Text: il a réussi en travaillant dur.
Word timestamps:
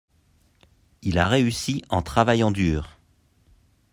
il 1.03 1.19
a 1.19 1.27
réussi 1.27 1.83
en 1.89 2.01
travaillant 2.01 2.49
dur. 2.49 2.97